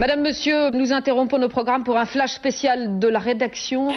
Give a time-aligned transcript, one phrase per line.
[0.00, 3.88] Madame, Monsieur, nous interrompons nos programmes pour un flash spécial de la rédaction.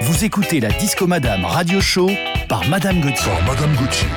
[0.00, 2.10] Vous écoutez la Disco Madame Radio Show
[2.48, 3.30] par Madame Gauthier.
[3.30, 4.08] Par Madame Gauthier.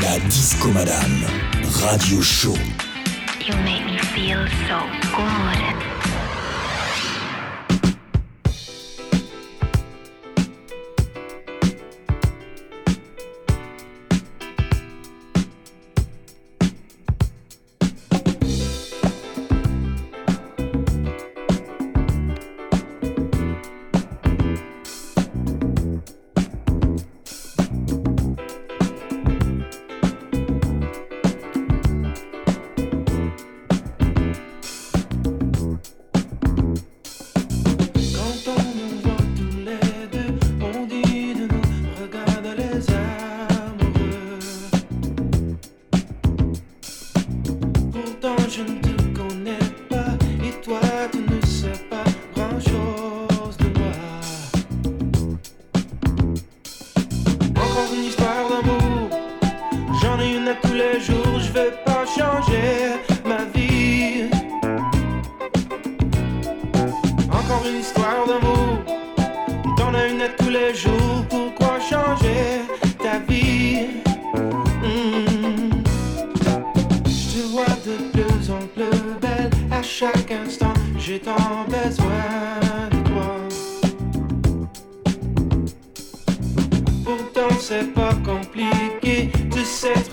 [0.00, 1.24] La Disco Madame
[1.80, 2.54] Radio Show.
[3.44, 4.78] You make me feel so
[5.16, 5.71] good.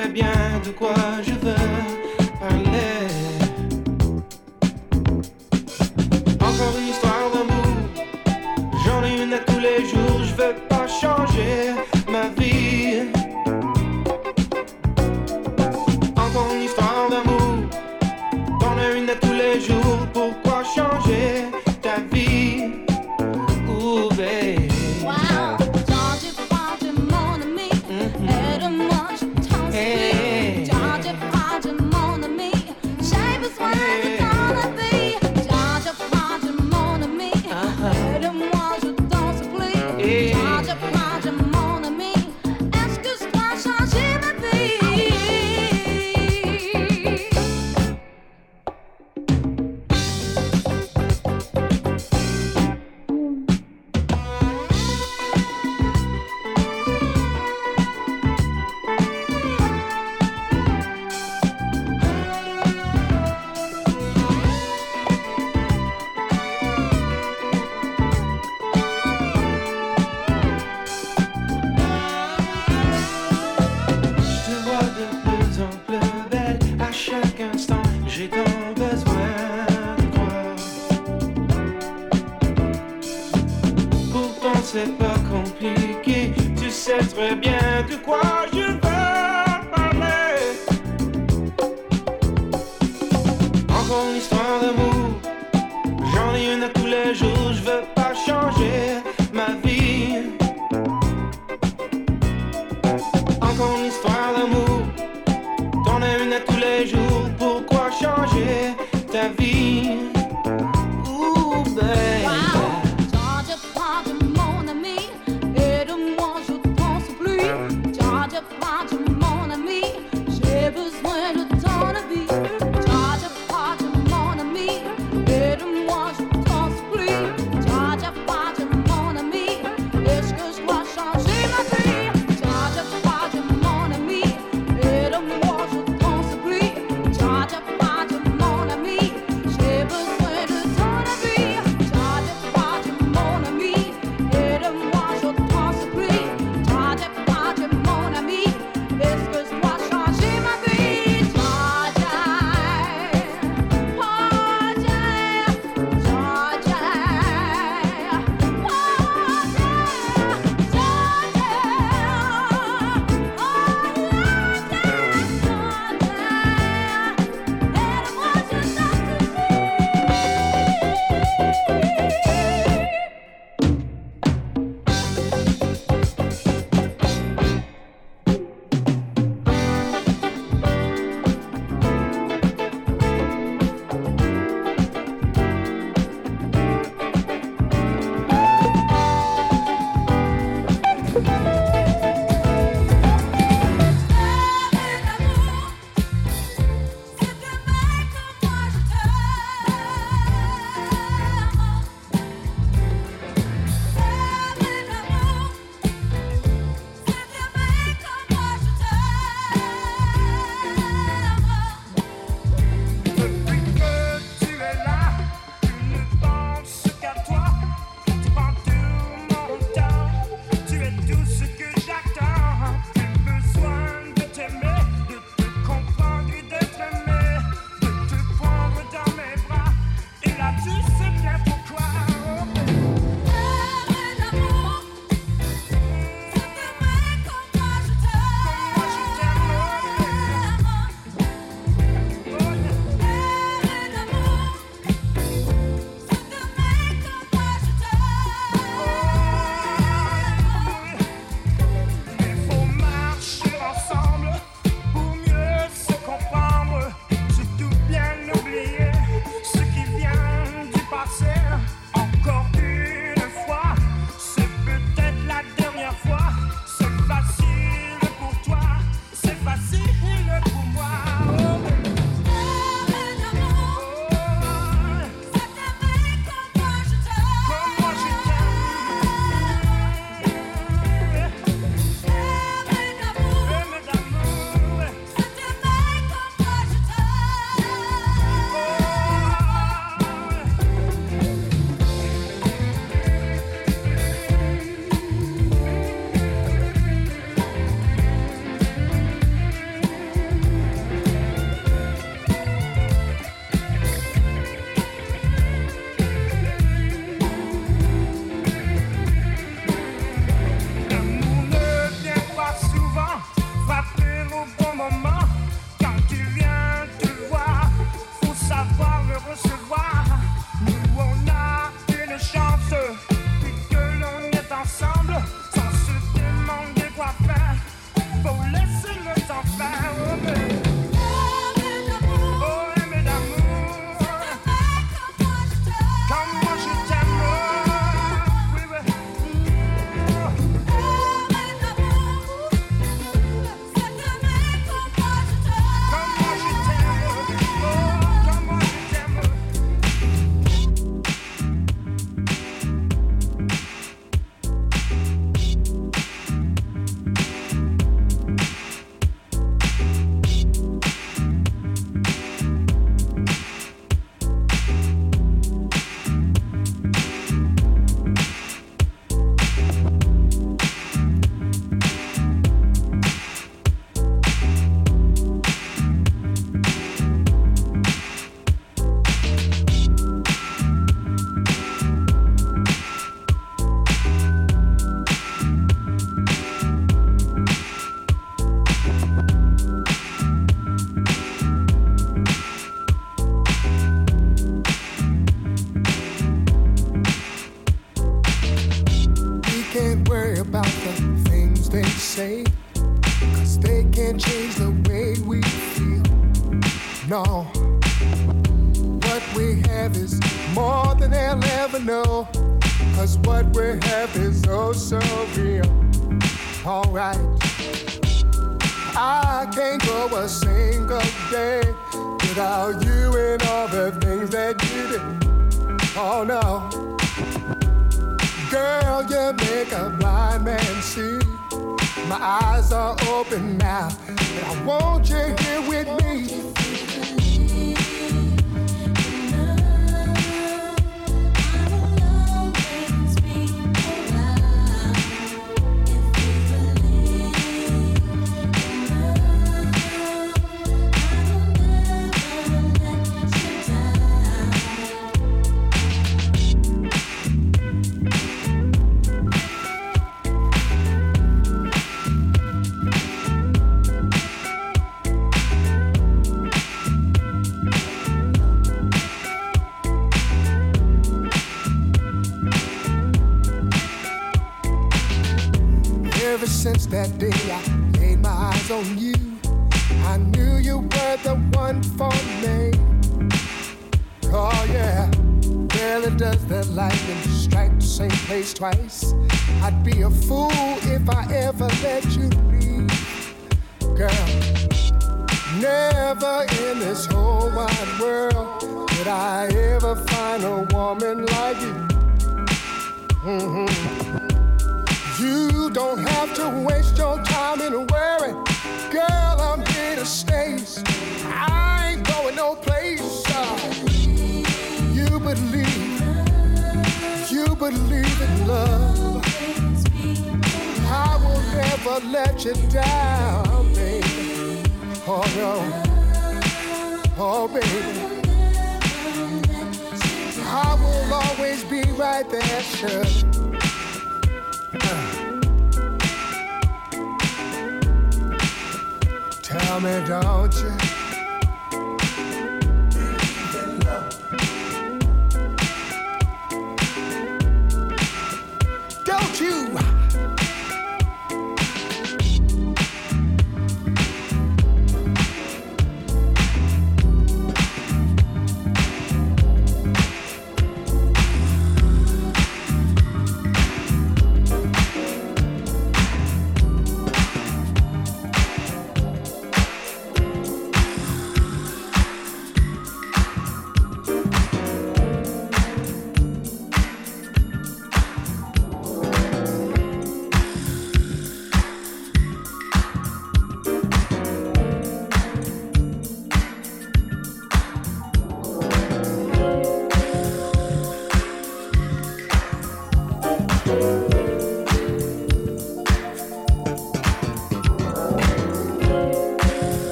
[0.00, 0.24] Moi
[0.62, 1.29] je pense plus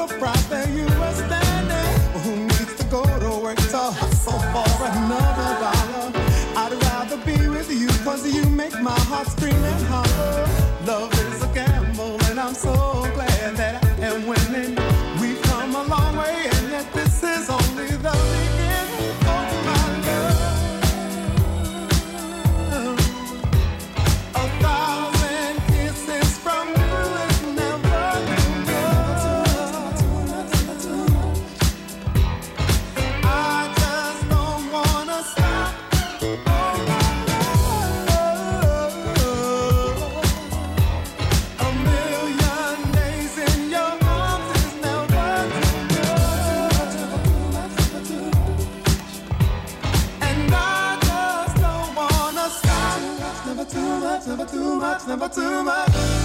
[0.00, 1.92] so proud that you were standing.
[2.22, 6.06] Who needs to go to work to hustle for another dollar?
[6.62, 10.48] I'd rather be with you, cause you make my heart scream and holler.
[10.86, 12.74] Love is a gamble, and I'm so
[13.14, 14.74] glad that I am winning.
[15.20, 18.49] We've come a long way, and yet this is only the beginning.
[55.10, 56.19] never too much.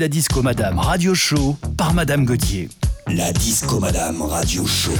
[0.00, 2.68] La Disco Madame Radio Show par Madame Gauthier.
[3.06, 4.92] La disco madame radio show.